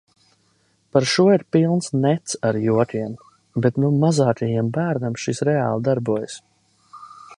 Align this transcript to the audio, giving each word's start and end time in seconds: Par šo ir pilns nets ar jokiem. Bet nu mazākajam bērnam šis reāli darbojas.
Par 0.95 1.05
šo 1.09 1.25
ir 1.33 1.43
pilns 1.55 1.89
nets 2.05 2.39
ar 2.49 2.59
jokiem. 2.63 3.13
Bet 3.67 3.77
nu 3.83 3.91
mazākajam 4.05 4.73
bērnam 4.79 5.21
šis 5.25 5.45
reāli 5.51 5.87
darbojas. 5.91 6.41